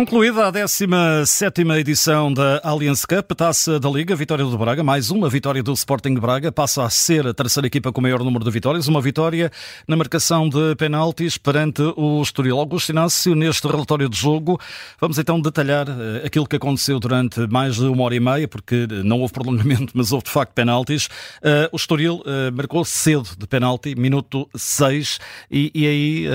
Concluída 0.00 0.46
a 0.46 0.50
17 0.50 1.60
edição 1.78 2.32
da 2.32 2.58
Allianz 2.64 3.04
Cup, 3.04 3.32
taça 3.32 3.78
da 3.78 3.90
Liga, 3.90 4.16
vitória 4.16 4.42
do 4.42 4.56
Braga, 4.56 4.82
mais 4.82 5.10
uma 5.10 5.28
vitória 5.28 5.62
do 5.62 5.74
Sporting 5.74 6.14
Braga, 6.14 6.50
passa 6.50 6.84
a 6.84 6.88
ser 6.88 7.26
a 7.26 7.34
terceira 7.34 7.66
equipa 7.66 7.92
com 7.92 8.00
o 8.00 8.02
maior 8.02 8.24
número 8.24 8.42
de 8.42 8.50
vitórias, 8.50 8.88
uma 8.88 9.02
vitória 9.02 9.52
na 9.86 9.98
marcação 9.98 10.48
de 10.48 10.74
penaltis 10.76 11.36
perante 11.36 11.82
o 11.98 12.22
Estoril. 12.22 12.58
Augusto 12.58 12.88
Inácio, 12.88 13.34
neste 13.34 13.66
relatório 13.66 14.08
de 14.08 14.16
jogo, 14.16 14.58
vamos 14.98 15.18
então 15.18 15.38
detalhar 15.38 15.86
eh, 15.86 16.22
aquilo 16.24 16.46
que 16.46 16.56
aconteceu 16.56 16.98
durante 16.98 17.46
mais 17.48 17.74
de 17.74 17.84
uma 17.84 18.02
hora 18.04 18.14
e 18.14 18.20
meia, 18.20 18.48
porque 18.48 18.88
não 19.04 19.20
houve 19.20 19.34
prolongamento, 19.34 19.92
mas 19.94 20.12
houve 20.12 20.24
de 20.24 20.30
facto 20.30 20.54
penaltis. 20.54 21.08
Uh, 21.42 21.68
o 21.72 21.76
Estoril 21.76 22.22
marcou 22.54 22.86
cedo 22.86 23.28
de 23.36 23.46
penalti, 23.46 23.94
minuto 23.94 24.48
6, 24.56 25.18
e, 25.50 25.70
e 25.74 25.86
aí 25.86 26.26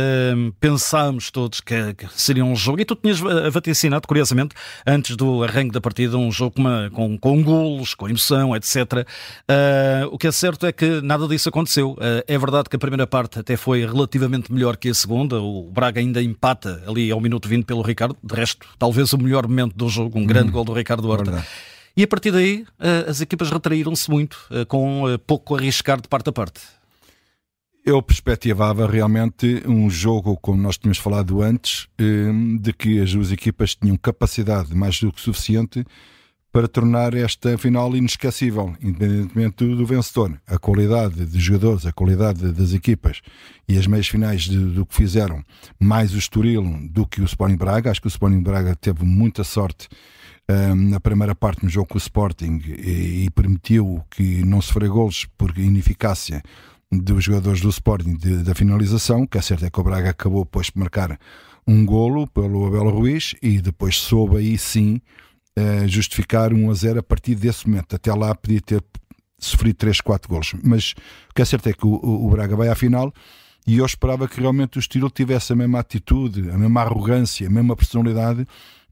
pensámos 0.60 1.32
todos 1.32 1.62
que, 1.62 1.96
que, 1.96 2.08
seria 2.16 2.46
um 2.46 2.55
jogo, 2.55 2.80
e 2.80 2.86
tu 2.86 2.96
tinhas 2.96 3.20
vaticinado, 3.55 4.08
curiosamente, 4.08 4.54
antes 4.86 5.16
do 5.16 5.44
arranque 5.44 5.72
da 5.72 5.82
partida, 5.82 6.18
um 6.18 6.32
jogo 6.32 6.55
com, 6.55 6.62
uma, 6.62 6.91
com, 6.94 7.18
com 7.18 7.41
golos, 7.41 7.96
com 7.96 8.08
emoção, 8.08 8.55
etc. 8.55 8.76
Uh, 8.77 10.08
o 10.12 10.18
que 10.18 10.27
é 10.27 10.32
certo 10.32 10.66
é 10.68 10.72
que 10.72 11.02
nada 11.02 11.27
disso 11.27 11.50
aconteceu. 11.50 11.94
Uh, 11.94 12.23
é 12.27 12.38
verdade 12.38 12.70
que 12.70 12.76
a 12.76 12.80
primeira 12.80 13.08
parte 13.08 13.40
até 13.40 13.58
foi 13.58 13.86
relativamente 13.86 14.52
melhor 14.52 14.77
que 14.77 14.90
a 14.90 14.94
segunda. 14.94 15.41
O 15.41 15.72
Braga 15.72 15.99
ainda 15.99 16.22
empata 16.22 16.84
ali 16.88 17.10
ao 17.10 17.20
minuto 17.20 17.48
20 17.48 17.66
pelo 17.66 17.82
Ricardo. 17.82 18.16
De 18.22 18.36
resto, 18.36 18.68
talvez 18.77 19.12
o 19.13 19.18
melhor 19.18 19.48
momento 19.48 19.76
do 19.76 19.90
jogo, 19.90 20.20
um 20.20 20.26
grande 20.26 20.49
hum, 20.49 20.54
gol 20.54 20.66
do 20.66 20.74
Ricardo 20.74 21.08
Horta. 21.10 21.32
Verdade. 21.32 21.48
E 21.98 22.04
a 22.04 22.08
partir 22.08 22.32
daí, 22.32 22.66
uh, 22.80 23.10
as 23.10 23.22
equipas 23.22 23.49
retraíram-se 23.49 24.12
muito, 24.12 24.38
com 24.68 25.04
pouco 25.26 25.55
arriscar 25.55 26.02
de 26.02 26.10
parte 26.10 26.30
a 26.30 26.34
parte 26.34 26.60
eu 27.86 28.02
perspectivava 28.02 28.88
realmente 28.88 29.62
um 29.68 29.88
jogo, 29.90 30.36
como 30.38 30.60
nós 30.60 30.78
tínhamos 30.78 30.98
falado 30.98 31.41
antes, 31.44 31.88
hum, 32.00 32.58
de 32.58 32.74
que 32.74 33.00
as 33.00 33.14
duas 33.14 33.32
equipas 33.32 33.76
tinham 33.76 33.96
capacidade 33.96 34.74
mais 34.74 35.00
do 35.00 35.14
que 35.14 35.22
suficiente 35.22 35.86
para 36.52 36.68
tornar 36.68 37.14
esta 37.14 37.58
final 37.58 37.96
inesquecível, 37.96 38.74
independentemente 38.82 39.58
do 39.58 39.86
vencedor. 39.86 40.40
A 40.48 40.58
qualidade 40.58 41.26
de 41.26 41.40
jogadores, 41.40 41.86
a 41.86 41.92
qualidade 41.92 42.52
das 42.54 42.74
equipas 42.74 43.22
e 43.68 43.77
as 43.77 43.86
meias 43.86 44.08
finais 44.08 44.44
de, 44.44 44.58
do 44.58 44.86
que 44.86 44.96
fizeram, 44.96 45.44
mais 45.80 46.16
o 46.16 46.18
Estoril 46.18 46.64
do 46.90 47.05
que 47.05 47.22
o 47.22 47.26
Sporting 47.26 47.58
Braga. 47.58 47.92
Acho 47.92 48.02
que 48.02 48.08
o 48.08 48.10
Sporting 48.10 48.42
Braga 48.42 48.74
teve 48.74 49.04
muita 49.04 49.44
sorte 49.44 49.90
um, 50.49 50.76
na 50.76 50.99
primeira 50.99 51.36
parte 51.36 51.64
no 51.64 51.70
jogo 51.70 51.90
com 51.90 51.96
o 51.96 51.98
Sporting 51.98 52.62
e, 52.66 53.26
e 53.26 53.30
permitiu 53.32 54.04
que 54.10 54.44
não 54.44 54.62
sofreu 54.62 54.94
golos 54.94 55.26
por 55.38 55.55
ineficácia 55.58 56.42
dos 56.91 57.24
jogadores 57.24 57.62
do 57.62 57.70
Sporting 57.70 58.16
de, 58.16 58.44
da 58.44 58.54
finalização, 58.54 59.26
que 59.26 59.38
é 59.38 59.41
certo 59.41 59.66
é 59.66 59.70
que 59.70 59.80
o 59.80 59.84
Braga 59.84 60.10
acabou 60.10 60.44
depois 60.44 60.68
de 60.68 60.80
marcar 60.80 61.20
um 61.68 61.86
golo 61.86 62.27
pelo 62.27 62.68
Abel 62.68 62.90
Ruiz 62.90 63.36
e 63.42 63.60
depois 63.60 63.98
soube 63.98 64.38
aí 64.38 64.58
sim 64.58 65.02
uh, 65.58 65.88
justificar 65.88 66.53
1 66.53 66.69
a 66.69 66.74
0 66.74 67.00
a 67.00 67.03
partir 67.03 67.36
desse 67.36 67.68
momento. 67.68 67.96
Até 67.96 68.14
lá 68.14 68.36
podia 68.36 68.62
ter 68.62 68.84
sofrido 69.40 69.75
3, 69.75 70.02
4 70.02 70.30
golos. 70.30 70.53
Mas 70.64 70.92
o 71.30 71.34
que 71.34 71.42
é 71.42 71.46
certo 71.46 71.68
é 71.68 71.74
que 71.74 71.86
o, 71.86 71.94
o 71.94 72.30
Braga 72.30 72.56
vai 72.56 72.69
à 72.69 72.75
final 72.75 73.14
e 73.68 73.80
eu 73.80 73.86
esperava 73.86 74.28
que 74.28 74.40
realmente 74.40 74.78
o 74.78 74.80
estilo 74.80 75.09
tivesse 75.09 75.52
a 75.52 75.56
mesma 75.56 75.80
atitude, 75.80 76.52
a 76.52 76.58
mesma 76.58 76.81
arrogância, 76.81 77.47
a 77.47 77.50
mesma 77.50 77.75
personalidade 77.75 78.46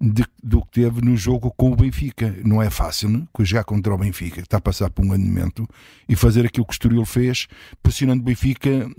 de, 0.03 0.25
do 0.43 0.61
que 0.61 0.81
teve 0.81 1.01
no 1.01 1.15
jogo 1.15 1.49
com 1.55 1.71
o 1.71 1.75
Benfica. 1.75 2.35
Não 2.43 2.61
é 2.61 2.69
fácil, 2.69 3.09
né? 3.09 3.23
jogar 3.39 3.63
contra 3.63 3.93
o 3.93 3.97
Benfica, 3.97 4.35
que 4.35 4.41
está 4.41 4.57
a 4.57 4.61
passar 4.61 4.89
por 4.89 5.05
um 5.05 5.13
andamento, 5.13 5.65
e 6.07 6.15
fazer 6.15 6.45
aquilo 6.45 6.65
que 6.65 6.71
o 6.71 6.75
Estoril 6.75 7.05
fez, 7.05 7.47
pressionando 7.81 8.21
o 8.21 8.25
Benfica 8.25 8.89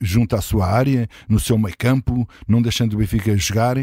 junto 0.00 0.36
à 0.36 0.42
sua 0.42 0.66
área, 0.66 1.08
no 1.26 1.40
seu 1.40 1.56
meio 1.56 1.74
campo, 1.78 2.28
não 2.46 2.60
deixando 2.60 2.92
o 2.92 2.98
Benfica 2.98 3.36
jogar. 3.38 3.76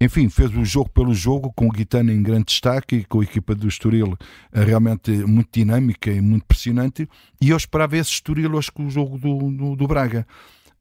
Enfim, 0.00 0.30
fez 0.30 0.50
o 0.56 0.64
jogo 0.64 0.88
pelo 0.88 1.12
jogo, 1.12 1.52
com 1.54 1.66
o 1.66 1.70
Guitana 1.70 2.10
em 2.10 2.22
grande 2.22 2.46
destaque 2.46 2.96
e 2.96 3.04
com 3.04 3.20
a 3.20 3.24
equipa 3.24 3.54
do 3.54 3.68
Estoril 3.68 4.16
eh, 4.50 4.64
realmente 4.64 5.10
muito 5.10 5.50
dinâmica 5.52 6.10
e 6.10 6.22
muito 6.22 6.46
pressionante. 6.46 7.06
E 7.38 7.50
eu 7.50 7.56
esperava 7.56 7.98
esse 7.98 8.10
Estoril 8.10 8.54
hoje 8.54 8.72
com 8.72 8.86
o 8.86 8.90
jogo 8.90 9.18
do, 9.18 9.50
do, 9.50 9.76
do 9.76 9.86
Braga. 9.86 10.26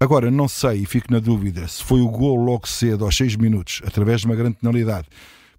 Agora, 0.01 0.31
não 0.31 0.47
sei 0.47 0.83
e 0.83 0.85
fico 0.85 1.11
na 1.11 1.19
dúvida 1.19 1.67
se 1.67 1.83
foi 1.83 1.99
o 1.99 2.07
gol 2.07 2.37
logo 2.37 2.65
cedo, 2.65 3.03
aos 3.03 3.17
6 3.17 3.35
minutos, 3.35 3.81
através 3.85 4.21
de 4.21 4.27
uma 4.27 4.35
grande 4.35 4.55
penalidade, 4.55 5.09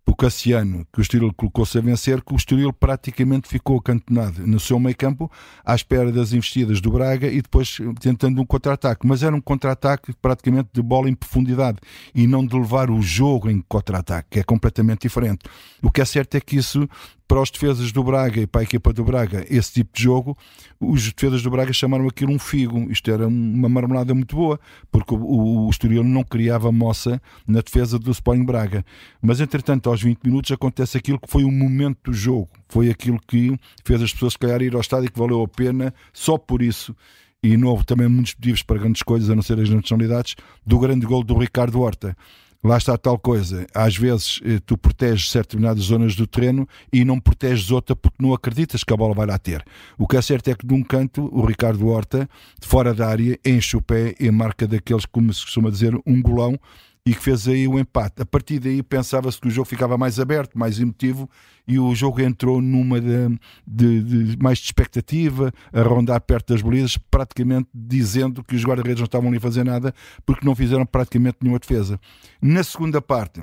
por 0.03 0.17
Cassiano, 0.17 0.87
que 0.91 0.99
o 0.99 1.03
Estoril 1.03 1.31
colocou-se 1.34 1.77
a 1.77 1.81
vencer, 1.83 2.23
que 2.23 2.33
o 2.33 2.37
Estoril 2.37 2.73
praticamente 2.73 3.47
ficou 3.47 3.77
acantonado 3.77 4.47
no 4.47 4.59
seu 4.59 4.81
meio 4.81 4.97
campo, 4.97 5.31
à 5.62 5.75
espera 5.75 6.11
das 6.11 6.33
investidas 6.33 6.81
do 6.81 6.91
Braga 6.91 7.27
e 7.27 7.43
depois 7.43 7.77
tentando 8.01 8.41
um 8.41 8.47
contra-ataque. 8.47 9.06
Mas 9.06 9.23
era 9.23 9.37
um 9.37 9.43
contra-ataque 9.43 10.15
praticamente 10.23 10.71
de 10.72 10.81
bola 10.81 11.11
em 11.11 11.15
profundidade 11.15 11.77
e 12.15 12.27
não 12.27 12.47
de 12.47 12.57
levar 12.57 12.91
o 12.91 13.03
jogo 13.03 13.51
em 13.51 13.62
contra-ataque, 13.69 14.28
que 14.31 14.41
é 14.41 14.43
completamente 14.43 15.03
diferente. 15.03 15.41
O 15.83 15.91
que 15.91 16.01
é 16.01 16.05
certo 16.07 16.34
é 16.37 16.41
que 16.41 16.57
isso 16.57 16.89
para 17.31 17.41
os 17.41 17.49
defesas 17.49 17.93
do 17.93 18.03
Braga 18.03 18.41
e 18.41 18.47
para 18.47 18.63
a 18.63 18.65
equipa 18.65 18.93
do 18.93 19.05
Braga 19.05 19.47
esse 19.49 19.75
tipo 19.75 19.97
de 19.97 20.03
jogo, 20.03 20.37
os 20.81 21.13
defesas 21.13 21.41
do 21.45 21.49
Braga 21.49 21.73
chamaram 21.73 22.09
aquilo 22.09 22.33
um 22.33 22.41
figo. 22.41 22.91
Isto 22.91 23.09
era 23.09 23.29
uma 23.29 23.69
marmelada 23.69 24.13
muito 24.13 24.35
boa, 24.35 24.59
porque 24.91 25.15
o, 25.15 25.67
o 25.67 25.71
Estoril 25.71 26.03
não 26.03 26.25
criava 26.25 26.73
moça 26.73 27.23
na 27.47 27.61
defesa 27.61 28.01
do 28.01 28.11
Sporting 28.11 28.43
Braga. 28.43 28.85
Mas 29.23 29.41
entretanto, 29.41 29.89
aos 29.89 30.03
20 30.03 30.25
minutos, 30.25 30.51
acontece 30.51 30.99
aquilo 30.99 31.21
que 31.21 31.31
foi 31.31 31.45
o 31.45 31.53
momento 31.53 32.11
do 32.11 32.13
jogo. 32.13 32.49
Foi 32.69 32.91
aquilo 32.91 33.21
que 33.29 33.57
fez 33.85 34.03
as 34.03 34.13
pessoas, 34.13 34.33
se 34.33 34.39
calhar, 34.41 34.61
ir 34.61 34.75
ao 34.75 34.81
estádio 34.81 35.07
e 35.07 35.11
que 35.11 35.19
valeu 35.19 35.41
a 35.41 35.47
pena 35.47 35.95
só 36.13 36.37
por 36.37 36.61
isso 36.61 36.97
e 37.41 37.57
não 37.57 37.69
houve 37.69 37.85
também 37.85 38.09
muitos 38.09 38.35
motivos 38.35 38.65
para 38.65 38.77
grandes 38.77 39.05
coisas, 39.05 39.31
a 39.31 39.37
não 39.37 39.43
ser 39.43 39.61
as 39.61 39.71
nacionalidades, 39.71 40.35
do 40.67 40.81
grande 40.81 41.07
gol 41.07 41.23
do 41.23 41.39
Ricardo 41.39 41.81
Horta 41.81 42.17
lá 42.62 42.76
está 42.76 42.97
tal 42.97 43.19
coisa. 43.19 43.66
Às 43.75 43.97
vezes 43.97 44.41
eh, 44.44 44.60
tu 44.65 44.76
proteges 44.76 45.32
determinadas 45.32 45.84
zonas 45.84 46.15
do 46.15 46.26
terreno 46.26 46.69
e 46.93 47.04
não 47.04 47.19
proteges 47.19 47.71
outra 47.71 47.97
porque 47.97 48.22
não 48.22 48.34
acreditas 48.34 48.84
que 48.84 48.93
a 48.93 48.97
bola 48.97 49.15
vai 49.15 49.26
lá 49.26 49.38
ter. 49.38 49.65
O 49.98 50.06
que 50.06 50.16
é 50.16 50.22
certo 50.22 50.48
é 50.48 50.54
que 50.54 50.66
de 50.66 50.75
um 50.75 50.82
canto 50.82 51.28
o 51.32 51.44
Ricardo 51.44 51.87
Horta, 51.88 52.28
fora 52.62 52.93
da 52.93 53.09
área, 53.09 53.38
enche 53.44 53.76
o 53.76 53.82
pé 53.82 54.15
e 54.21 54.31
marca 54.31 54.66
daqueles, 54.66 55.06
como 55.06 55.32
se 55.32 55.43
costuma 55.43 55.71
dizer, 55.71 55.94
um 56.06 56.21
golão 56.21 56.59
e 57.05 57.15
que 57.15 57.21
fez 57.21 57.49
aí 57.49 57.66
o 57.66 57.78
empate. 57.78 58.22
A 58.22 58.27
partir 58.27 58.59
daí 58.59 58.83
pensava-se 58.83 59.41
que 59.41 59.49
o 59.49 59.50
jogo 59.50 59.66
ficava 59.66 59.97
mais 59.97 60.21
aberto, 60.21 60.59
mais 60.59 60.78
emotivo 60.78 61.28
e 61.66 61.78
o 61.78 61.94
jogo 61.94 62.21
entrou 62.21 62.61
numa 62.61 63.00
de, 63.00 63.38
de, 63.66 64.03
de 64.03 64.43
mais 64.43 64.59
de 64.59 64.65
expectativa, 64.65 65.53
a 65.72 65.83
rondar 65.83 66.21
perto 66.21 66.53
das 66.53 66.62
balizas, 66.62 66.99
praticamente 67.10 67.69
dizendo 67.75 68.44
que 68.44 68.55
os 68.55 68.65
guarda-redes 68.65 69.00
não 69.00 69.06
estavam 69.06 69.28
ali 69.28 69.39
a 69.39 69.41
fazer 69.41 69.65
nada 69.65 69.94
porque 70.27 70.44
não 70.44 70.55
fizeram 70.55 70.84
praticamente 70.84 71.39
nenhuma 71.41 71.59
defesa. 71.59 71.99
Na 72.43 72.62
segunda 72.62 73.00
parte 73.00 73.43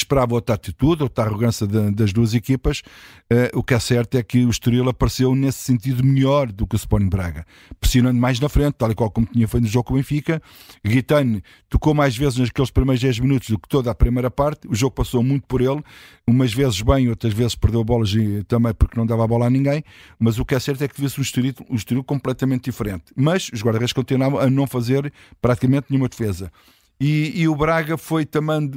esperava 0.00 0.34
outra 0.34 0.54
atitude, 0.54 1.02
outra 1.02 1.24
arrogância 1.24 1.66
das 1.66 2.12
duas 2.12 2.34
equipas. 2.34 2.82
Uh, 3.32 3.58
o 3.58 3.62
que 3.62 3.74
é 3.74 3.78
certo 3.80 4.16
é 4.16 4.22
que 4.22 4.44
o 4.44 4.50
Estoril 4.50 4.88
apareceu 4.88 5.34
nesse 5.34 5.58
sentido 5.58 6.04
melhor 6.04 6.50
do 6.52 6.66
que 6.66 6.74
o 6.74 6.78
Sporting 6.78 7.08
Braga, 7.08 7.44
pressionando 7.80 8.18
mais 8.18 8.38
na 8.38 8.48
frente, 8.48 8.74
tal 8.74 8.90
e 8.90 8.94
qual 8.94 9.10
como 9.10 9.26
tinha 9.26 9.48
feito 9.48 9.64
no 9.64 9.68
jogo 9.68 9.88
com 9.88 9.94
o 9.94 9.96
Benfica. 9.96 10.40
Guitane 10.84 11.42
tocou 11.68 11.94
mais 11.94 12.16
vezes 12.16 12.38
naqueles 12.38 12.70
primeiros 12.70 13.02
10 13.02 13.18
minutos 13.20 13.48
do 13.50 13.58
que 13.58 13.68
toda 13.68 13.90
a 13.90 13.94
primeira 13.94 14.30
parte. 14.30 14.68
O 14.68 14.74
jogo 14.74 14.94
passou 14.94 15.22
muito 15.22 15.46
por 15.46 15.60
ele, 15.60 15.82
umas 16.26 16.52
vezes 16.52 16.80
bem, 16.82 17.08
outras 17.08 17.32
vezes 17.32 17.54
perdeu 17.54 17.82
bolas 17.82 18.12
também 18.46 18.74
porque 18.74 18.98
não 18.98 19.06
dava 19.06 19.24
a 19.24 19.26
bola 19.26 19.46
a 19.46 19.50
ninguém. 19.50 19.82
Mas 20.18 20.38
o 20.38 20.44
que 20.44 20.54
é 20.54 20.60
certo 20.60 20.82
é 20.82 20.88
que 20.88 21.00
viu-se 21.00 21.18
um 21.18 21.22
Estoril, 21.22 21.54
um 21.70 21.74
Estoril 21.74 22.04
completamente 22.04 22.64
diferente. 22.64 23.04
Mas 23.16 23.50
os 23.52 23.62
guarda-redes 23.62 23.92
continuavam 23.92 24.38
a 24.38 24.48
não 24.50 24.66
fazer 24.66 25.12
praticamente 25.40 25.86
nenhuma 25.90 26.08
defesa. 26.08 26.52
E, 27.00 27.32
e 27.34 27.48
o 27.48 27.54
Braga 27.54 27.96
foi 27.96 28.24
também 28.24 28.70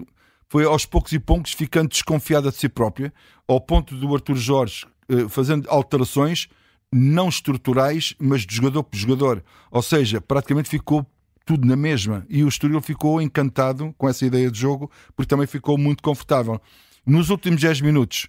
foi 0.50 0.66
aos 0.66 0.86
poucos 0.86 1.12
e 1.14 1.20
poucos 1.20 1.54
ficando 1.54 1.90
desconfiada 1.90 2.50
de 2.50 2.58
si 2.58 2.68
própria, 2.68 3.14
ao 3.48 3.62
ponto 3.62 3.96
do 3.96 4.14
Arthur 4.14 4.36
Jorge 4.36 4.86
eh, 5.08 5.28
fazendo 5.30 5.70
alterações 5.70 6.48
não 6.92 7.30
estruturais, 7.30 8.16
mas 8.20 8.46
de 8.46 8.56
jogador 8.56 8.84
por 8.84 8.98
jogador. 8.98 9.44
Ou 9.72 9.82
seja, 9.82 10.20
praticamente 10.20 10.70
ficou 10.70 11.06
tudo 11.46 11.68
na 11.68 11.76
mesma. 11.76 12.26
E 12.30 12.44
o 12.44 12.48
Estoril 12.48 12.82
ficou 12.82 13.22
encantado 13.22 13.94
com 13.98 14.10
essa 14.10 14.26
ideia 14.26 14.52
de 14.52 14.60
jogo, 14.60 14.90
porque 15.16 15.30
também 15.30 15.48
ficou 15.48 15.78
muito 15.78 16.02
confortável. 16.04 16.62
Nos 17.06 17.30
últimos 17.30 17.62
10 17.62 17.82
minutos, 17.82 18.28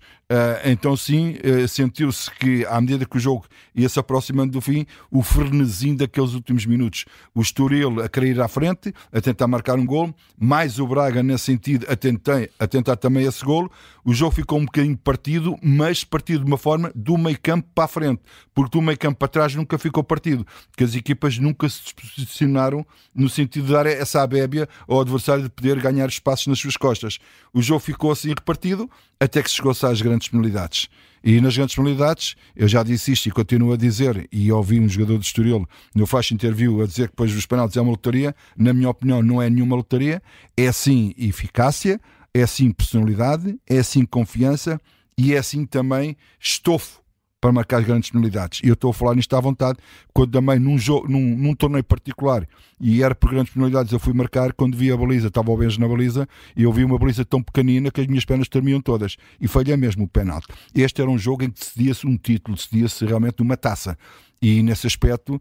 então 0.65 0.97
sim, 0.97 1.37
uh, 1.45 1.67
sentiu-se 1.67 2.31
que, 2.31 2.65
à 2.67 2.81
medida 2.81 3.05
que 3.05 3.17
o 3.17 3.21
jogo 3.21 3.47
ia 3.75 3.89
se 3.89 3.99
aproximando 3.99 4.53
do 4.53 4.61
fim, 4.61 4.87
o 5.11 5.23
frenesim 5.23 5.97
daqueles 5.97 6.35
últimos 6.35 6.65
minutos. 6.65 7.05
O 7.35 7.41
Estoril 7.41 8.01
a 8.01 8.09
querer 8.09 8.41
à 8.41 8.47
frente, 8.47 8.95
a 9.13 9.21
tentar 9.21 9.49
marcar 9.49 9.79
um 9.79 9.85
gol, 9.85 10.15
mais 10.39 10.79
o 10.79 10.87
Braga, 10.87 11.23
nesse 11.23 11.47
sentido, 11.47 11.87
a, 11.89 11.97
tentei, 11.97 12.49
a 12.59 12.67
tentar 12.69 12.97
também 12.97 13.27
esse 13.27 13.45
gol. 13.45 13.69
O 14.05 14.15
jogo 14.15 14.35
ficou 14.35 14.59
um 14.59 14.65
bocadinho 14.65 14.97
partido, 14.97 15.59
mas 15.63 16.05
partido 16.05 16.45
de 16.45 16.47
uma 16.47 16.57
forma 16.57 16.93
do 16.95 17.19
meio 17.19 17.39
campo 17.41 17.69
para 17.75 17.85
a 17.85 17.89
frente, 17.89 18.23
porque 18.55 18.79
do 18.79 18.83
meio 18.83 18.99
campo 18.99 19.19
para 19.19 19.29
trás 19.29 19.55
nunca 19.55 19.79
ficou 19.79 20.03
partido, 20.03 20.47
porque 20.71 20.85
as 20.85 20.95
equipas 20.95 21.39
nunca 21.39 21.69
se 21.69 21.95
posicionaram 21.95 22.87
no 23.15 23.29
sentido 23.29 23.67
de 23.67 23.73
dar 23.73 23.87
essa 23.87 24.23
abébia 24.23 24.69
ao 24.89 25.01
adversário 25.01 25.43
de 25.43 25.51
poder 25.51 25.81
ganhar 25.81 26.09
espaços 26.09 26.47
nas 26.47 26.59
suas 26.59 26.77
costas. 26.77 27.19
O 27.53 27.61
jogo 27.61 27.81
ficou 27.81 28.11
assim 28.11 28.29
repartido 28.29 28.61
partido, 28.61 28.91
até 29.19 29.43
que 29.43 29.51
chegou-se 29.51 29.85
às 29.85 30.01
grandes 30.01 30.20
penalidades. 30.29 30.89
E 31.23 31.41
nas 31.41 31.55
grandes 31.55 31.75
penalidades, 31.75 32.35
eu 32.57 32.67
já 32.67 32.83
disse 32.83 33.13
isto 33.13 33.29
e 33.29 33.33
continuo 33.33 33.73
a 33.73 33.77
dizer, 33.77 34.27
e 34.33 34.51
ouvi 34.51 34.81
um 34.81 34.89
jogador 34.89 35.19
de 35.19 35.27
Estoril 35.27 35.69
no 35.95 36.07
flash 36.07 36.33
interview 36.33 36.83
a 36.83 36.87
dizer 36.87 37.09
que 37.09 37.13
depois 37.13 37.33
dos 37.33 37.45
penaltis 37.45 37.77
é 37.77 37.81
uma 37.81 37.91
lotaria. 37.91 38.35
Na 38.57 38.73
minha 38.73 38.89
opinião, 38.89 39.23
não 39.23 39.41
é 39.41 39.51
nenhuma 39.51 39.77
lotaria, 39.77 40.23
é 40.57 40.73
sim 40.73 41.15
eficácia, 41.19 42.01
É 42.33 42.43
assim 42.43 42.71
personalidade, 42.71 43.59
é 43.69 43.79
assim 43.79 44.05
confiança 44.05 44.81
e 45.19 45.35
é 45.35 45.39
assim 45.39 45.67
também 45.67 46.17
estofo 46.39 47.01
para 47.41 47.53
marcar 47.53 47.83
grandes 47.83 48.11
penalidades. 48.11 48.61
E 48.63 48.69
eu 48.69 48.75
estou 48.75 48.91
a 48.91 48.95
falar 48.95 49.15
nisto 49.15 49.35
à 49.35 49.41
vontade, 49.41 49.79
quando 50.13 50.31
também 50.31 50.59
num, 50.59 50.77
jogo, 50.77 51.09
num, 51.09 51.37
num 51.37 51.55
torneio 51.55 51.83
particular 51.83 52.47
e 52.79 53.03
era 53.03 53.15
por 53.15 53.31
grandes 53.31 53.53
penalidades, 53.53 53.93
eu 53.93 53.99
fui 53.99 54.13
marcar 54.13 54.53
quando 54.53 54.77
vi 54.77 54.93
a 54.93 54.97
baliza, 54.97 55.29
estava 55.29 55.51
o 55.51 55.57
Benjo 55.57 55.81
na 55.81 55.89
baliza 55.89 56.29
e 56.55 56.65
eu 56.65 56.73
vi 56.73 56.85
uma 56.85 56.99
baliza 56.99 57.25
tão 57.25 57.43
pequenina 57.43 57.91
que 57.91 58.01
as 58.01 58.07
minhas 58.07 58.25
pernas 58.25 58.49
terminam 58.49 58.81
todas 58.81 59.17
e 59.41 59.49
falhei 59.49 59.77
mesmo 59.77 60.05
o 60.05 60.09
penalti. 60.09 60.49
Este 60.75 61.01
era 61.01 61.11
um 61.11 61.19
jogo 61.19 61.45
em 61.45 61.51
que 61.51 61.61
decidia-se 61.61 62.07
um 62.07 62.17
título, 62.17 62.57
decidia-se 62.57 63.05
realmente 63.07 63.41
uma 63.41 63.57
taça. 63.57 63.97
E 64.43 64.63
nesse 64.63 64.87
aspecto, 64.87 65.35
uh, 65.35 65.41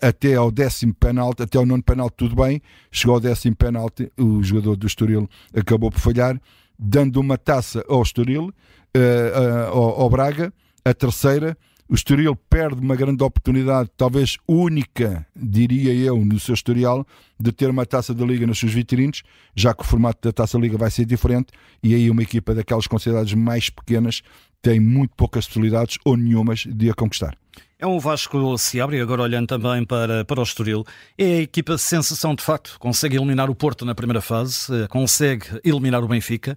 até 0.00 0.34
ao 0.34 0.50
décimo 0.50 0.94
penalti, 0.94 1.42
até 1.42 1.58
ao 1.58 1.66
nono 1.66 1.82
penalti, 1.82 2.14
tudo 2.16 2.34
bem. 2.34 2.60
Chegou 2.90 3.14
ao 3.14 3.20
décimo 3.20 3.54
penalti, 3.54 4.10
o 4.18 4.42
jogador 4.42 4.76
do 4.76 4.86
Estoril 4.86 5.28
acabou 5.54 5.90
por 5.90 6.00
falhar, 6.00 6.40
dando 6.76 7.20
uma 7.20 7.38
taça 7.38 7.84
ao 7.88 8.02
Estoril, 8.02 8.48
uh, 8.96 9.66
ao, 9.72 10.00
ao 10.02 10.10
Braga 10.10 10.52
a 10.86 10.94
terceira, 10.94 11.58
o 11.88 11.94
Estoril 11.96 12.36
perde 12.36 12.80
uma 12.80 12.94
grande 12.94 13.20
oportunidade, 13.24 13.90
talvez 13.96 14.36
única, 14.46 15.26
diria 15.34 15.92
eu, 15.92 16.24
no 16.24 16.38
seu 16.38 16.54
historial, 16.54 17.04
de 17.40 17.50
ter 17.50 17.68
uma 17.68 17.84
taça 17.84 18.14
da 18.14 18.24
Liga 18.24 18.46
nos 18.46 18.60
seus 18.60 18.72
vitrines, 18.72 19.22
já 19.52 19.74
que 19.74 19.82
o 19.82 19.84
formato 19.84 20.20
da 20.22 20.32
taça 20.32 20.56
da 20.56 20.62
Liga 20.62 20.78
vai 20.78 20.88
ser 20.88 21.04
diferente 21.04 21.48
e 21.82 21.92
aí 21.92 22.08
uma 22.08 22.22
equipa 22.22 22.54
daquelas 22.54 22.86
consideradas 22.86 23.34
mais 23.34 23.68
pequenas 23.68 24.22
tem 24.62 24.78
muito 24.78 25.12
poucas 25.16 25.44
possibilidades 25.44 25.98
ou 26.04 26.16
nenhumas 26.16 26.60
de 26.60 26.88
a 26.88 26.94
conquistar. 26.94 27.36
É 27.80 27.86
um 27.86 27.98
Vasco 27.98 28.56
se 28.56 28.80
abre, 28.80 29.00
agora 29.00 29.22
olhando 29.22 29.48
também 29.48 29.84
para, 29.84 30.24
para 30.24 30.38
o 30.38 30.44
Estoril, 30.44 30.84
é 31.18 31.24
a 31.24 31.42
equipa 31.42 31.76
sensação 31.76 32.32
de 32.36 32.44
facto, 32.44 32.76
consegue 32.78 33.16
eliminar 33.16 33.50
o 33.50 33.56
Porto 33.56 33.84
na 33.84 33.94
primeira 33.94 34.20
fase, 34.20 34.72
eh, 34.72 34.86
consegue 34.86 35.46
eliminar 35.64 36.02
o 36.04 36.08
Benfica 36.08 36.56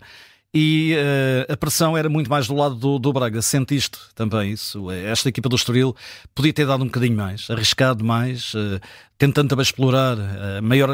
e 0.53 0.95
uh, 0.95 1.53
a 1.53 1.57
pressão 1.57 1.97
era 1.97 2.09
muito 2.09 2.29
mais 2.29 2.47
do 2.47 2.55
lado 2.55 2.75
do, 2.75 2.99
do 2.99 3.13
Braga. 3.13 3.41
Sentiste 3.41 3.97
também 4.15 4.51
isso? 4.51 4.89
Esta 4.91 5.29
equipa 5.29 5.47
do 5.49 5.55
Estoril 5.55 5.95
podia 6.33 6.53
ter 6.53 6.65
dado 6.65 6.83
um 6.83 6.87
bocadinho 6.87 7.15
mais, 7.15 7.49
arriscado 7.49 8.03
mais, 8.03 8.53
uh, 8.53 8.79
tentando 9.17 9.49
também 9.49 9.63
explorar 9.63 10.17
a 10.57 10.61
maior 10.61 10.89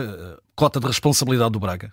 cota 0.56 0.80
de 0.80 0.88
responsabilidade 0.88 1.52
do 1.52 1.60
Braga 1.60 1.92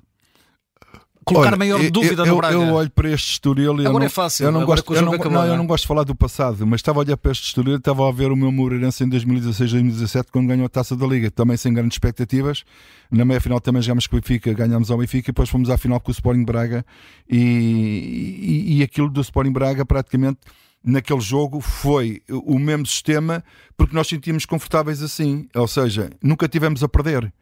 colocar 1.25 1.49
Olha, 1.49 1.57
maior 1.57 1.91
dúvida 1.91 2.23
eu, 2.23 2.27
no 2.27 2.37
Braga. 2.37 2.55
Eu 2.55 2.75
olho 2.75 2.91
para 2.91 3.11
este 3.11 3.33
Estoril 3.33 3.81
e 3.81 3.87
Agora 3.87 4.01
não, 4.01 4.07
é 4.07 4.09
fácil. 4.09 4.47
Eu 4.47 4.53
não, 4.53 4.65
gosto, 4.65 4.95
eu, 4.95 5.03
não, 5.03 5.13
não, 5.13 5.47
eu 5.47 5.57
não 5.57 5.67
gosto 5.67 5.83
de 5.83 5.89
falar 5.89 6.05
do 6.05 6.15
passado, 6.15 6.67
mas 6.67 6.81
estava 6.81 6.99
a 6.99 7.01
olhar 7.01 7.17
para 7.17 7.33
este 7.33 7.47
Estoril 7.47 7.75
e 7.75 7.77
estava 7.77 8.09
a 8.09 8.13
ver 8.13 8.31
o 8.33 8.37
meu 8.37 8.51
Moreirense 8.51 9.05
em 9.05 9.11
2016-2017 9.11 10.27
quando 10.33 10.49
ganhou 10.49 10.67
a 10.67 10.69
Taça 10.69 10.97
da 10.97 11.07
Liga, 11.07 11.31
também 11.31 11.57
sem 11.57 11.73
grandes 11.73 11.95
expectativas. 11.95 12.65
Na 13.11 13.25
meia-final 13.25 13.61
também 13.61 13.83
jogámos 13.83 14.07
com 14.07 14.17
o 14.17 14.21
Benfica, 14.21 14.53
ganhámos 14.53 14.91
ao 14.91 14.99
Benfica 14.99 15.31
e 15.31 15.33
depois 15.33 15.49
fomos 15.49 15.71
à 15.71 15.77
final 15.77 16.01
com 16.01 16.11
o 16.11 16.13
Sporting 16.13 16.45
Braga 16.45 16.85
e, 17.29 17.39
e, 17.39 18.79
e 18.79 18.83
aquilo 18.83 19.09
do 19.09 19.21
Sporting 19.21 19.53
Braga 19.53 19.85
praticamente 19.85 20.39
naquele 20.85 21.21
jogo 21.21 21.61
foi 21.61 22.23
o 22.29 22.59
mesmo 22.59 22.87
sistema 22.87 23.45
porque 23.77 23.95
nós 23.95 24.09
sentíamos 24.09 24.45
confortáveis 24.45 25.03
assim, 25.03 25.49
ou 25.55 25.69
seja, 25.69 26.11
nunca 26.23 26.49
tivemos 26.49 26.83
a 26.83 26.89
perder 26.89 27.33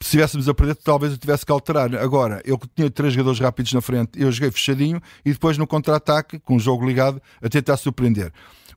se 0.00 0.08
estivéssemos 0.08 0.48
a 0.48 0.54
perder, 0.54 0.76
talvez 0.76 1.12
eu 1.12 1.18
tivesse 1.18 1.44
que 1.44 1.52
alterar. 1.52 1.94
Agora, 1.96 2.42
eu 2.44 2.58
tinha 2.74 2.90
três 2.90 3.14
jogadores 3.14 3.40
rápidos 3.40 3.72
na 3.72 3.80
frente, 3.80 4.20
eu 4.20 4.30
joguei 4.30 4.50
fechadinho 4.50 5.00
e 5.24 5.32
depois 5.32 5.56
no 5.56 5.66
contra-ataque, 5.66 6.38
com 6.38 6.56
o 6.56 6.60
jogo 6.60 6.86
ligado, 6.86 7.20
a 7.42 7.48
tentar 7.48 7.76
surpreender. 7.76 8.32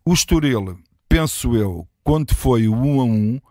O 0.05 0.13
Estoril, 0.13 0.79
penso 1.07 1.55
eu, 1.55 1.87
quando 2.03 2.33
foi 2.33 2.67
o 2.67 2.73
1 2.73 3.01
a 3.01 3.03
1, 3.03 3.41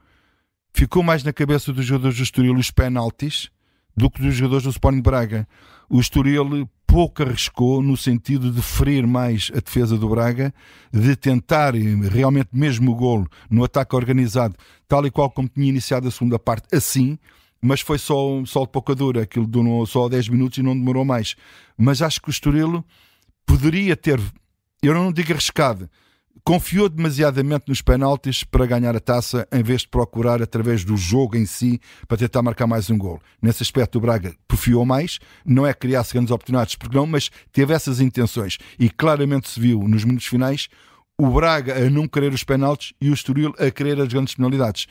ficou 0.72 1.02
mais 1.02 1.22
na 1.22 1.32
cabeça 1.32 1.72
dos 1.72 1.84
jogadores 1.84 2.16
do 2.16 2.22
Estoril 2.22 2.56
os 2.56 2.70
penaltis 2.70 3.50
do 3.96 4.10
que 4.10 4.22
dos 4.22 4.34
jogadores 4.34 4.64
do 4.64 4.70
Sporting 4.70 5.02
Braga. 5.02 5.46
O 5.90 6.00
Estoril 6.00 6.68
pouco 6.86 7.22
arriscou 7.22 7.82
no 7.82 7.96
sentido 7.96 8.50
de 8.50 8.62
ferir 8.62 9.06
mais 9.06 9.50
a 9.54 9.60
defesa 9.60 9.98
do 9.98 10.08
Braga, 10.08 10.54
de 10.90 11.14
tentar 11.16 11.74
realmente 11.74 12.48
mesmo 12.52 12.92
o 12.92 12.94
golo 12.94 13.28
no 13.50 13.62
ataque 13.62 13.94
organizado, 13.94 14.56
tal 14.86 15.04
e 15.06 15.10
qual 15.10 15.30
como 15.30 15.48
tinha 15.48 15.68
iniciado 15.68 16.08
a 16.08 16.10
segunda 16.10 16.38
parte, 16.38 16.74
assim, 16.74 17.18
mas 17.60 17.80
foi 17.80 17.98
só 17.98 18.30
um 18.30 18.46
sol 18.46 18.66
de 18.66 18.72
pouca 18.72 18.94
dura, 18.94 19.22
aquilo 19.22 19.46
durou 19.46 19.84
só 19.86 20.08
10 20.08 20.28
minutos 20.28 20.58
e 20.58 20.62
não 20.62 20.76
demorou 20.76 21.04
mais. 21.04 21.34
Mas 21.76 22.02
acho 22.02 22.20
que 22.20 22.28
o 22.28 22.30
Estoril 22.30 22.84
poderia 23.46 23.96
ter, 23.96 24.20
eu 24.82 24.94
não 24.94 25.12
digo 25.12 25.32
arriscado, 25.32 25.88
confiou 26.44 26.88
demasiadamente 26.88 27.64
nos 27.68 27.82
penaltis 27.82 28.42
para 28.44 28.66
ganhar 28.66 28.94
a 28.96 29.00
taça 29.00 29.46
em 29.52 29.62
vez 29.62 29.82
de 29.82 29.88
procurar 29.88 30.40
através 30.40 30.84
do 30.84 30.96
jogo 30.96 31.36
em 31.36 31.44
si 31.44 31.80
para 32.06 32.16
tentar 32.16 32.42
marcar 32.42 32.66
mais 32.66 32.88
um 32.90 32.96
gol. 32.96 33.20
Nesse 33.42 33.62
aspecto 33.62 33.98
o 33.98 34.00
Braga 34.00 34.34
profiou 34.46 34.84
mais, 34.84 35.18
não 35.44 35.66
é 35.66 35.74
criar 35.74 36.06
grandes 36.10 36.30
oportunidades, 36.30 36.76
porque 36.76 36.96
não, 36.96 37.06
mas 37.06 37.30
teve 37.52 37.74
essas 37.74 38.00
intenções 38.00 38.58
e 38.78 38.88
claramente 38.88 39.48
se 39.48 39.60
viu 39.60 39.80
nos 39.86 40.04
minutos 40.04 40.26
finais 40.26 40.68
o 41.18 41.28
Braga 41.28 41.86
a 41.86 41.90
não 41.90 42.06
querer 42.06 42.32
os 42.32 42.44
penaltis 42.44 42.92
e 43.00 43.10
o 43.10 43.14
Estoril 43.14 43.52
a 43.58 43.70
querer 43.70 44.00
as 44.00 44.08
grandes 44.08 44.34
penalidades. 44.34 44.86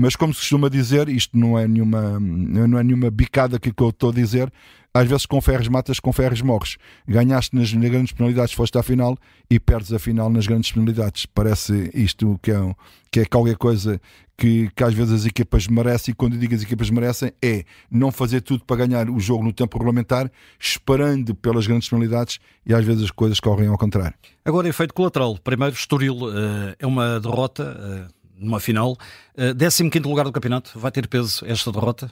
Mas 0.00 0.14
como 0.14 0.32
se 0.32 0.38
costuma 0.38 0.68
dizer, 0.68 1.08
isto 1.08 1.36
não 1.36 1.58
é 1.58 1.66
nenhuma, 1.66 2.20
não 2.20 2.78
é 2.78 2.84
nenhuma 2.84 3.10
bicada 3.10 3.58
que 3.58 3.72
eu 3.76 3.88
estou 3.88 4.10
a 4.10 4.12
dizer, 4.12 4.48
às 4.94 5.08
vezes 5.08 5.26
com 5.26 5.40
ferros 5.40 5.66
matas, 5.66 5.98
com 5.98 6.12
ferros 6.12 6.40
morres. 6.40 6.76
Ganhaste 7.06 7.56
nas, 7.56 7.72
nas, 7.72 7.90
grandes 7.90 8.12
penalidades, 8.12 8.54
foste 8.54 8.78
à 8.78 8.82
final 8.82 9.16
e 9.50 9.58
perdes 9.58 9.92
a 9.92 9.98
final 9.98 10.30
nas 10.30 10.46
grandes 10.46 10.70
penalidades. 10.70 11.26
Parece 11.26 11.90
isto 11.92 12.38
que 12.40 12.52
é, 12.52 12.74
que 13.10 13.20
é 13.20 13.24
qualquer 13.24 13.56
coisa 13.56 14.00
que, 14.36 14.70
que 14.74 14.84
às 14.84 14.94
vezes 14.94 15.12
as 15.12 15.26
equipas 15.26 15.66
merecem, 15.66 16.12
e 16.12 16.14
quando 16.14 16.34
eu 16.34 16.38
digo 16.38 16.54
as 16.54 16.62
equipas 16.62 16.90
merecem, 16.90 17.32
é 17.42 17.64
não 17.90 18.12
fazer 18.12 18.40
tudo 18.40 18.64
para 18.64 18.86
ganhar 18.86 19.10
o 19.10 19.18
jogo 19.18 19.42
no 19.42 19.52
tempo 19.52 19.78
regulamentar, 19.78 20.30
esperando 20.60 21.34
pelas 21.34 21.66
grandes 21.66 21.88
penalidades 21.88 22.38
e 22.64 22.72
às 22.72 22.84
vezes 22.84 23.02
as 23.02 23.10
coisas 23.10 23.40
correm 23.40 23.66
ao 23.66 23.76
contrário. 23.76 24.14
Agora, 24.44 24.68
efeito 24.68 24.94
colateral. 24.94 25.36
Primeiro, 25.42 25.74
Estoril 25.74 26.14
uh, 26.14 26.76
é 26.78 26.86
uma 26.86 27.18
derrota. 27.18 28.08
Uh 28.14 28.17
numa 28.38 28.60
final. 28.60 28.92
Uh, 29.36 29.50
eh, 29.60 29.70
15 29.90 29.98
lugar 30.00 30.24
do 30.24 30.32
campeonato, 30.32 30.78
vai 30.78 30.90
ter 30.90 31.06
peso 31.06 31.44
esta 31.46 31.72
derrota? 31.72 32.10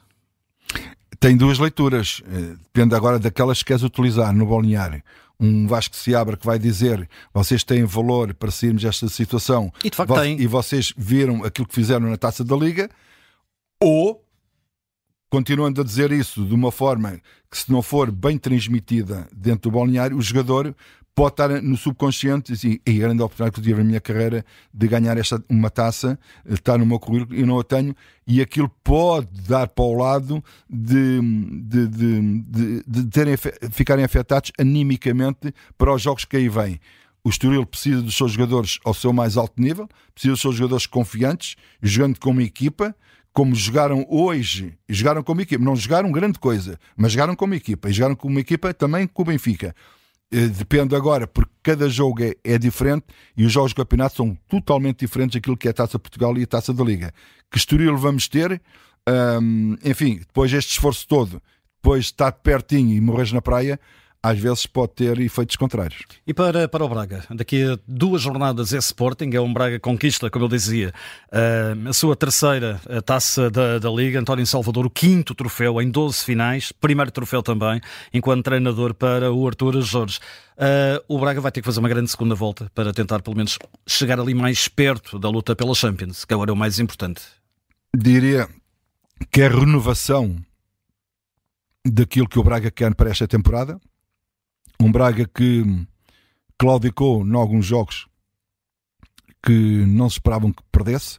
Tem 1.19 1.37
duas 1.37 1.59
leituras, 1.59 2.21
uh, 2.21 2.57
depende 2.57 2.95
agora 2.95 3.19
daquelas 3.19 3.59
que 3.61 3.67
queres 3.67 3.83
utilizar 3.83 4.35
no 4.35 4.47
balneário. 4.47 5.03
Um 5.39 5.67
Vasco 5.67 5.95
se 5.95 6.15
abre 6.15 6.37
que 6.37 6.47
vai 6.47 6.59
dizer 6.59 7.09
vocês 7.33 7.63
têm 7.63 7.85
valor 7.85 8.33
para 8.33 8.51
sairmos 8.51 8.83
desta 8.83 9.07
situação 9.09 9.71
e, 9.85 9.91
de 9.91 9.97
facto 9.97 10.15
tem. 10.15 10.41
e 10.41 10.47
vocês 10.47 10.95
viram 10.97 11.45
aquilo 11.45 11.69
que 11.69 11.75
fizeram 11.75 12.09
na 12.09 12.17
taça 12.17 12.43
da 12.43 12.57
Liga, 12.57 12.91
ou 13.81 14.25
continuando 15.29 15.81
a 15.81 15.85
dizer 15.85 16.11
isso 16.13 16.45
de 16.45 16.55
uma 16.55 16.73
forma 16.73 17.21
que, 17.51 17.59
se 17.59 17.71
não 17.71 17.83
for 17.83 18.11
bem 18.11 18.39
transmitida 18.39 19.29
dentro 19.33 19.71
do 19.71 19.77
balneário, 19.77 20.17
o 20.17 20.23
jogador 20.23 20.75
pode 21.17 21.33
estar 21.33 21.63
no 21.63 21.79
subconsciente 21.79 22.53
assim, 22.53 22.79
e 22.87 22.91
a 22.91 23.07
grande 23.07 23.23
oportunidade 23.23 23.55
que 23.55 23.61
eu 23.61 23.65
tive 23.65 23.79
na 23.79 23.85
minha 23.89 24.01
carreira 24.03 24.45
de 24.73 24.87
ganhar 24.87 25.17
esta, 25.17 25.43
uma 25.49 25.71
taça, 25.71 26.19
está 26.45 26.77
no 26.77 26.85
meu 26.85 27.01
currículo 27.01 27.35
e 27.35 27.43
não 27.43 27.59
a 27.59 27.65
tenho, 27.65 27.97
e 28.27 28.43
aquilo 28.43 28.69
pode 28.85 29.27
dar 29.49 29.67
para 29.67 29.83
o 29.83 29.95
lado 29.95 30.45
de, 30.69 31.19
de, 31.63 31.87
de, 31.89 32.41
de, 32.43 32.85
de 32.87 33.07
terem, 33.07 33.35
ficarem 33.73 34.05
afetados 34.05 34.53
animicamente 34.59 35.55
para 35.79 35.95
os 35.95 36.03
jogos 36.03 36.27
que 36.27 36.37
aí 36.37 36.51
vêm. 36.51 36.79
O 37.25 37.31
Estoril 37.31 37.65
precisa 37.65 38.03
dos 38.03 38.15
seus 38.15 38.33
jogadores 38.33 38.79
ao 38.85 38.93
seu 38.93 39.11
mais 39.11 39.39
alto 39.39 39.61
nível, 39.61 39.89
precisa 40.13 40.35
dos 40.35 40.41
seus 40.43 40.55
jogadores 40.55 40.87
confiantes, 40.87 41.57
jogando 41.81 42.21
como 42.21 42.43
equipa, 42.43 42.95
como 43.33 43.55
jogaram 43.55 44.07
hoje, 44.11 44.75
jogaram 44.87 45.23
como 45.23 45.41
equipa, 45.41 45.65
não 45.65 45.77
jogaram 45.77 46.13
grande 46.13 46.39
coisa, 46.39 46.79
mas 46.95 47.13
jogaram 47.13 47.35
como 47.35 47.55
equipa, 47.55 47.89
e 47.89 47.93
jogaram 47.95 48.15
como 48.15 48.39
equipa 48.39 48.75
também 48.75 49.07
com 49.07 49.23
o 49.23 49.25
Benfica. 49.25 49.75
Eh, 50.31 50.49
depende 50.49 50.97
agora, 50.97 51.27
porque 51.27 51.53
cada 51.63 51.89
jogo 51.89 52.23
é, 52.23 52.35
é, 52.43 52.59
diferente 52.59 53.05
e 53.37 53.45
os 53.45 53.53
jogos 53.53 53.73
do 53.73 53.77
campeonato 53.77 54.17
são 54.17 54.37
totalmente 54.49 55.01
diferentes 55.01 55.35
daquilo 55.35 55.57
que 55.57 55.69
é 55.69 55.71
a 55.71 55.75
Taça 55.75 55.99
Portugal 55.99 56.37
e 56.37 56.43
a 56.43 56.47
Taça 56.47 56.75
da 56.75 56.83
Liga. 56.83 57.13
Que 57.51 57.59
Estoril 57.59 57.97
vamos 57.97 58.27
ter, 58.29 58.61
um, 59.41 59.77
enfim, 59.85 60.19
depois 60.19 60.53
este 60.53 60.73
esforço 60.73 61.07
todo, 61.07 61.41
depois 61.77 62.07
de 62.07 62.11
estar 62.11 62.33
pertinho 62.33 62.97
e 62.97 63.01
morrer 63.01 63.33
na 63.33 63.41
praia, 63.41 63.79
às 64.27 64.39
vezes 64.41 64.67
pode 64.67 64.93
ter 64.95 65.21
efeitos 65.21 65.55
contrários. 65.55 66.03
E 66.27 66.35
para, 66.35 66.67
para 66.67 66.85
o 66.85 66.89
Braga, 66.89 67.25
daqui 67.31 67.63
a 67.63 67.79
duas 67.87 68.23
jornadas 68.23 68.73
é 68.73 68.79
Sporting, 68.79 69.31
é 69.33 69.41
um 69.41 69.53
Braga 69.53 69.79
conquista, 69.79 70.29
como 70.29 70.47
eu 70.47 70.49
dizia, 70.49 70.93
a 71.89 71.93
sua 71.93 72.17
terceira 72.17 72.81
taça 73.05 73.49
da, 73.49 73.79
da 73.79 73.89
Liga, 73.89 74.19
António 74.19 74.45
Salvador, 74.45 74.85
o 74.85 74.91
quinto 74.91 75.33
troféu 75.33 75.81
em 75.81 75.89
12 75.89 76.25
finais, 76.25 76.73
primeiro 76.73 77.13
troféu 77.13 77.41
também, 77.41 77.81
enquanto 78.13 78.45
treinador 78.45 78.95
para 78.95 79.33
o 79.33 79.47
Artur 79.47 79.81
Jorge. 79.81 80.19
Uh, 80.57 81.05
o 81.07 81.21
Braga 81.21 81.41
vai 81.41 81.53
ter 81.53 81.61
que 81.61 81.67
fazer 81.67 81.79
uma 81.79 81.89
grande 81.89 82.11
segunda 82.11 82.35
volta 82.35 82.71
para 82.75 82.93
tentar 82.93 83.23
pelo 83.23 83.37
menos 83.37 83.59
chegar 83.87 84.19
ali 84.19 84.35
mais 84.35 84.67
perto 84.67 85.19
da 85.19 85.29
luta 85.29 85.55
pela 85.55 85.75
Champions, 85.75 86.25
que 86.25 86.35
agora 86.35 86.51
é 86.51 86.55
o 86.55 86.57
mais 86.57 86.81
importante. 86.81 87.23
Diria 87.95 88.49
que 89.31 89.43
é 89.43 89.47
a 89.47 89.51
renovação 89.51 90.37
daquilo 91.85 92.29
que 92.29 92.39
o 92.39 92.43
Braga 92.43 92.71
quer 92.71 92.95
para 92.95 93.11
esta 93.11 93.29
temporada, 93.29 93.79
um 94.81 94.91
Braga 94.91 95.27
que 95.27 95.65
claudicou 96.59 97.27
em 97.27 97.35
alguns 97.35 97.67
jogos 97.67 98.07
que 99.45 99.85
não 99.87 100.11
se 100.11 100.15
esperavam 100.15 100.53
que 100.53 100.63
perdesse. 100.73 101.19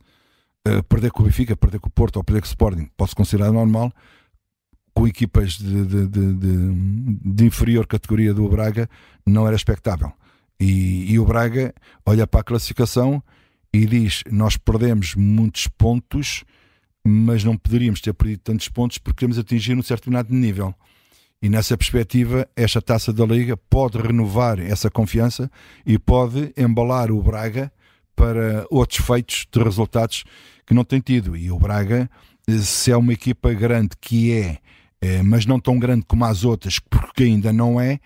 Uh, 0.67 0.83
perder 0.83 1.11
com 1.11 1.21
o 1.21 1.25
Benfica, 1.25 1.55
perder 1.55 1.79
com 1.79 1.87
o 1.87 1.91
Porto 1.91 2.17
ou 2.17 2.23
perder 2.23 2.41
com 2.41 2.47
o 2.47 2.49
Sporting 2.49 2.89
pode-se 2.97 3.15
considerar 3.15 3.51
normal. 3.51 3.91
com 4.93 5.07
equipas 5.07 5.53
de, 5.53 5.85
de, 5.85 6.07
de, 6.07 6.33
de, 7.23 7.45
inferior 7.45 7.85
categoria 7.87 8.33
do 8.33 8.49
Braga 8.49 8.89
não 9.25 9.47
era 9.47 9.55
expectável. 9.55 10.11
E, 10.59 11.13
e, 11.13 11.19
o 11.19 11.25
Braga 11.25 11.73
olha 12.05 12.25
para 12.25 12.41
a 12.41 12.43
classificação 12.43 13.23
e 13.71 13.85
diz: 13.85 14.23
Nós 14.29 14.57
perdemos 14.57 15.15
muitos 15.15 15.67
pontos, 15.67 16.43
mas 17.05 17.43
não 17.43 17.55
poderíamos 17.55 18.01
ter 18.01 18.13
perdido 18.13 18.39
tantos 18.39 18.67
pontos 18.67 18.97
porque 18.97 19.19
queremos 19.19 19.37
atingir 19.37 19.77
um 19.77 19.83
certo 19.83 20.09
nível. 20.29 20.73
E 21.41 21.49
nessa 21.49 21.77
perspectiva, 21.77 22.47
esta 22.55 22.81
taça 22.81 23.13
da 23.13 23.25
Liga 23.25 23.55
pode 23.55 23.97
renovar 23.97 24.59
essa 24.59 24.89
confiança 24.89 25.51
e 25.85 25.99
pode 25.99 26.51
embalar 26.57 27.11
o 27.11 27.21
Braga 27.21 27.71
para 28.15 28.65
outros 28.71 29.05
feitos 29.05 29.45
de 29.51 29.63
resultados 29.63 30.23
que 30.65 30.73
não 30.73 30.83
tem 30.83 30.99
tido. 30.99 31.37
E 31.37 31.51
o 31.51 31.59
Braga, 31.59 32.09
se 32.47 32.91
é 32.91 32.97
uma 32.97 33.13
equipa 33.13 33.53
grande 33.53 33.91
que 34.01 34.33
é, 34.33 34.57
é 34.99 35.21
mas 35.21 35.45
não 35.45 35.59
tão 35.59 35.77
grande 35.77 36.03
como 36.07 36.25
as 36.25 36.43
outras, 36.43 36.79
porque 36.79 37.23
ainda 37.23 37.53
não 37.53 37.79
é, 37.79 37.99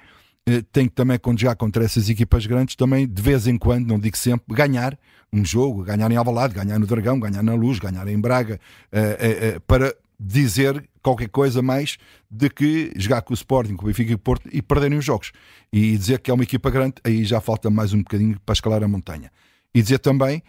eh, 0.46 0.62
tem 0.72 0.90
que 0.90 0.96
também, 0.96 1.18
quando 1.18 1.40
já 1.40 1.56
contra 1.56 1.86
essas 1.86 2.10
equipas 2.10 2.46
grandes, 2.46 2.76
também 2.76 3.08
de 3.08 3.22
vez 3.22 3.48
em 3.48 3.58
quando, 3.58 3.88
não 3.88 3.98
digo 3.98 4.18
sempre, 4.18 4.54
ganhar 4.54 4.98
um 5.32 5.46
jogo, 5.46 5.84
ganhar 5.84 6.12
em 6.12 6.18
Alvalade, 6.18 6.54
ganhar 6.54 6.78
no 6.78 6.86
Dragão, 6.86 7.18
ganhar 7.18 7.42
na 7.42 7.54
Luz, 7.54 7.80
ganhar 7.80 8.06
em 8.08 8.20
Braga, 8.20 8.60
uh, 8.92 9.62
para 9.62 9.96
dizer 10.24 10.88
qualquer 11.02 11.30
coisa 11.30 11.64
mais 11.64 11.98
de 12.30 12.48
que 12.48 12.94
jogar 12.96 13.24
com 13.24 13.34
o 13.34 13.36
Sporting, 13.36 13.76
com 13.76 13.86
o 13.86 13.88
Benfica 13.88 14.12
e 14.12 14.16
o 14.16 14.20
Porto 14.20 14.48
e 14.54 14.62
perderem 14.62 15.00
os 15.00 15.06
jogos. 15.06 15.32
E 15.74 15.98
dizer 15.98 16.20
que 16.20 16.30
é 16.30 16.34
uma 16.34 16.44
equipa 16.44 16.70
grande, 16.70 16.96
aí 17.04 17.26
já 17.26 17.42
falta 17.42 17.72
mais 17.72 17.92
um 17.92 18.00
bocadinho 18.00 18.40
para 18.46 18.54
escalar 18.54 18.84
a 18.84 18.88
montanha. 18.88 19.32
E 19.74 19.82
dizer 19.82 19.98
também, 19.98 20.44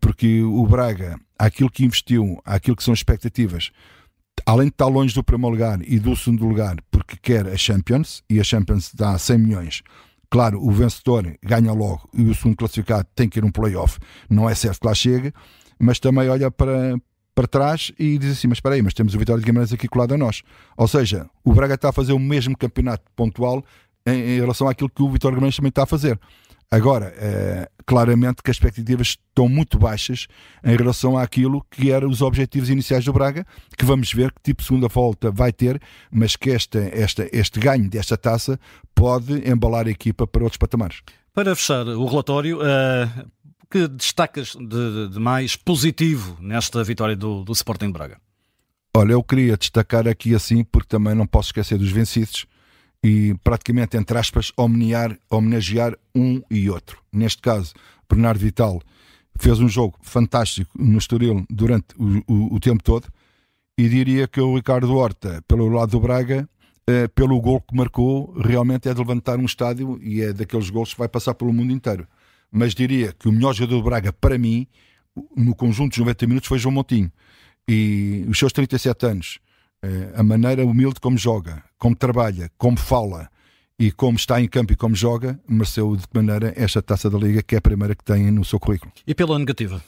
porque 0.00 0.42
o 0.42 0.66
Braga, 0.66 1.20
aquilo 1.38 1.70
que 1.70 1.84
investiu, 1.84 2.40
aquilo 2.44 2.76
que 2.76 2.82
são 2.82 2.94
expectativas, 2.94 3.70
além 4.46 4.68
de 4.68 4.72
estar 4.72 4.86
longe 4.86 5.14
do 5.14 5.22
primeiro 5.22 5.54
lugar 5.54 5.78
e 5.82 5.98
do 5.98 6.16
segundo 6.16 6.46
lugar, 6.46 6.76
porque 6.90 7.16
quer 7.20 7.46
a 7.46 7.56
Champions, 7.56 8.22
e 8.30 8.40
a 8.40 8.44
Champions 8.44 8.94
dá 8.94 9.18
100 9.18 9.38
milhões. 9.38 9.82
Claro, 10.30 10.62
o 10.62 10.70
vencedor 10.70 11.36
ganha 11.42 11.72
logo 11.72 12.08
e 12.14 12.22
o 12.22 12.34
segundo 12.34 12.56
classificado 12.56 13.06
tem 13.14 13.28
que 13.28 13.38
ir 13.38 13.44
um 13.44 13.50
playoff. 13.50 13.98
Não 14.30 14.48
é 14.48 14.54
certo 14.54 14.80
que 14.80 14.86
lá 14.86 14.94
chegue, 14.94 15.32
mas 15.78 15.98
também 15.98 16.28
olha 16.28 16.50
para, 16.50 16.98
para 17.38 17.46
trás 17.46 17.92
e 17.96 18.18
diz 18.18 18.32
assim: 18.32 18.48
Mas 18.48 18.58
espera 18.58 18.74
aí, 18.74 18.82
mas 18.82 18.92
temos 18.92 19.14
o 19.14 19.18
Vitória 19.18 19.40
de 19.40 19.46
Guimarães 19.46 19.72
aqui 19.72 19.86
colado 19.86 20.12
a 20.12 20.18
nós. 20.18 20.42
Ou 20.76 20.88
seja, 20.88 21.30
o 21.44 21.52
Braga 21.52 21.74
está 21.74 21.90
a 21.90 21.92
fazer 21.92 22.12
o 22.12 22.18
mesmo 22.18 22.58
campeonato 22.58 23.04
pontual 23.14 23.64
em, 24.04 24.12
em 24.12 24.40
relação 24.40 24.68
àquilo 24.68 24.90
que 24.90 25.00
o 25.00 25.08
Vitória 25.08 25.36
de 25.36 25.38
Guimarães 25.38 25.54
também 25.54 25.68
está 25.68 25.84
a 25.84 25.86
fazer. 25.86 26.18
Agora, 26.68 27.14
é, 27.16 27.70
claramente 27.86 28.42
que 28.42 28.50
as 28.50 28.56
expectativas 28.56 29.16
estão 29.28 29.48
muito 29.48 29.78
baixas 29.78 30.26
em 30.64 30.76
relação 30.76 31.16
àquilo 31.16 31.64
que 31.70 31.92
eram 31.92 32.10
os 32.10 32.22
objetivos 32.22 32.70
iniciais 32.70 33.04
do 33.04 33.12
Braga, 33.12 33.46
que 33.76 33.84
vamos 33.84 34.12
ver 34.12 34.32
que 34.32 34.42
tipo 34.42 34.60
de 34.60 34.66
segunda 34.66 34.88
volta 34.88 35.30
vai 35.30 35.52
ter, 35.52 35.80
mas 36.10 36.34
que 36.34 36.50
esta, 36.50 36.80
esta, 36.92 37.28
este 37.32 37.60
ganho 37.60 37.88
desta 37.88 38.16
taça 38.16 38.58
pode 38.96 39.48
embalar 39.48 39.86
a 39.86 39.90
equipa 39.90 40.26
para 40.26 40.42
outros 40.42 40.58
patamares. 40.58 41.02
Para 41.32 41.54
fechar 41.54 41.86
o 41.86 42.04
relatório, 42.04 42.58
uh, 42.58 43.30
que 43.70 43.86
destacas 43.88 44.54
de, 44.54 45.08
de, 45.08 45.20
mais 45.20 45.56
positivo 45.56 46.36
nesta 46.40 46.82
vitória 46.82 47.14
do, 47.14 47.44
do 47.44 47.52
Sporting 47.52 47.90
Braga? 47.90 48.18
Olha, 48.96 49.12
eu 49.12 49.22
queria 49.22 49.56
destacar 49.56 50.08
aqui 50.08 50.34
assim, 50.34 50.64
porque 50.64 50.88
também 50.88 51.14
não 51.14 51.26
posso 51.26 51.48
esquecer 51.48 51.78
dos 51.78 51.90
vencidos 51.90 52.46
e 53.04 53.34
praticamente, 53.44 53.96
entre 53.96 54.18
aspas, 54.18 54.52
homenagear, 54.56 55.18
homenagear 55.30 55.96
um 56.14 56.42
e 56.50 56.68
outro. 56.68 56.98
Neste 57.12 57.40
caso, 57.42 57.74
Bernardo 58.08 58.40
Vital 58.40 58.80
fez 59.38 59.60
um 59.60 59.68
jogo 59.68 59.96
fantástico 60.02 60.70
no 60.76 60.98
Estoril 60.98 61.44
durante 61.48 61.94
o, 61.96 62.22
o, 62.26 62.54
o, 62.56 62.60
tempo 62.60 62.82
todo 62.82 63.06
e 63.76 63.88
diria 63.88 64.26
que 64.26 64.40
o 64.40 64.56
Ricardo 64.56 64.92
Horta, 64.96 65.42
pelo 65.46 65.68
lado 65.68 65.92
do 65.92 66.00
Braga, 66.00 66.48
eh, 66.88 67.06
pelo 67.06 67.40
gol 67.40 67.60
que 67.60 67.76
marcou, 67.76 68.32
realmente 68.32 68.88
é 68.88 68.94
de 68.94 68.98
levantar 68.98 69.38
um 69.38 69.44
estádio 69.44 70.00
e 70.02 70.22
é 70.22 70.32
daqueles 70.32 70.70
gols 70.70 70.92
que 70.92 70.98
vai 70.98 71.08
passar 71.08 71.34
pelo 71.34 71.52
mundo 71.52 71.72
inteiro. 71.72 72.08
Mas 72.50 72.74
diria 72.74 73.12
que 73.12 73.28
o 73.28 73.32
melhor 73.32 73.54
jogador 73.54 73.76
do 73.76 73.82
Braga, 73.82 74.12
para 74.12 74.38
mim, 74.38 74.66
no 75.36 75.54
conjunto 75.54 75.90
dos 75.90 75.98
90 75.98 76.26
minutos, 76.26 76.48
foi 76.48 76.58
João 76.58 76.72
Montinho. 76.72 77.10
E 77.68 78.24
os 78.28 78.38
seus 78.38 78.52
37 78.52 79.06
anos, 79.06 79.38
eh, 79.82 80.12
a 80.14 80.22
maneira 80.22 80.64
humilde 80.64 81.00
como 81.00 81.18
joga, 81.18 81.62
como 81.76 81.94
trabalha, 81.94 82.50
como 82.56 82.78
fala 82.78 83.28
e 83.78 83.92
como 83.92 84.16
está 84.16 84.40
em 84.40 84.48
campo 84.48 84.72
e 84.72 84.76
como 84.76 84.94
joga, 84.94 85.38
mereceu 85.46 85.94
de 85.94 86.04
maneira 86.12 86.52
esta 86.56 86.82
taça 86.82 87.10
da 87.10 87.18
Liga, 87.18 87.42
que 87.42 87.54
é 87.54 87.58
a 87.58 87.60
primeira 87.60 87.94
que 87.94 88.02
tem 88.02 88.30
no 88.30 88.44
seu 88.44 88.58
currículo. 88.58 88.90
E 89.06 89.14
pela 89.14 89.38
negativa? 89.38 89.82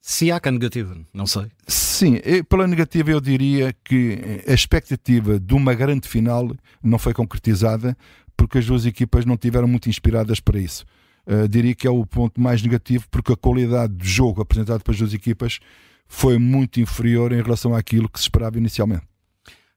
Se 0.00 0.32
há 0.32 0.40
cá 0.40 0.50
negativa, 0.50 0.96
não 1.14 1.26
sei. 1.26 1.46
Sim, 1.66 2.18
pela 2.48 2.66
negativa 2.66 3.12
eu 3.12 3.20
diria 3.20 3.72
que 3.84 4.42
a 4.48 4.52
expectativa 4.52 5.38
de 5.38 5.54
uma 5.54 5.74
grande 5.74 6.08
final 6.08 6.50
não 6.82 6.98
foi 6.98 7.14
concretizada 7.14 7.96
porque 8.36 8.58
as 8.58 8.66
duas 8.66 8.84
equipas 8.84 9.24
não 9.24 9.36
tiveram 9.36 9.68
muito 9.68 9.88
inspiradas 9.88 10.40
para 10.40 10.58
isso. 10.58 10.84
Uh, 11.26 11.46
diria 11.48 11.74
que 11.74 11.86
é 11.86 11.90
o 11.90 12.04
ponto 12.04 12.40
mais 12.40 12.62
negativo 12.62 13.06
porque 13.10 13.32
a 13.32 13.36
qualidade 13.36 13.92
do 13.92 14.04
jogo 14.04 14.42
apresentado 14.42 14.82
pelas 14.82 14.98
duas 14.98 15.14
equipas 15.14 15.60
foi 16.06 16.36
muito 16.38 16.80
inferior 16.80 17.32
em 17.32 17.40
relação 17.40 17.74
àquilo 17.74 18.08
que 18.08 18.18
se 18.18 18.24
esperava 18.24 18.58
inicialmente. 18.58 19.12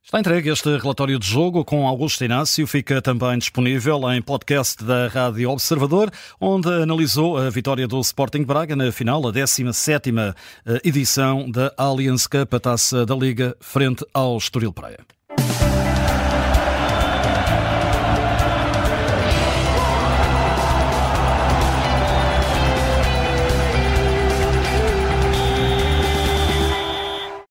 Está 0.06 0.20
entregue 0.20 0.50
este 0.50 0.70
relatório 0.78 1.18
de 1.18 1.26
jogo 1.26 1.66
com 1.66 1.88
Augusto 1.88 2.24
Inácio, 2.24 2.68
fica 2.68 3.02
também 3.02 3.40
disponível 3.40 4.00
em 4.12 4.22
podcast 4.22 4.84
da 4.84 5.08
Rádio 5.08 5.50
Observador, 5.50 6.12
onde 6.40 6.70
analisou 6.70 7.40
a 7.40 7.50
vitória 7.50 7.88
do 7.88 8.00
Sporting 8.02 8.44
Braga 8.44 8.76
na 8.76 8.92
final, 8.92 9.28
a 9.28 9.34
17ª 9.34 10.36
eh, 10.64 10.82
edição 10.84 11.50
da 11.50 11.74
Allianz 11.76 12.28
Cup, 12.28 12.54
a 12.54 12.60
taça 12.60 13.04
da 13.04 13.16
Liga, 13.16 13.58
frente 13.60 14.06
ao 14.14 14.38
Estoril 14.38 14.72
Praia. 14.72 15.15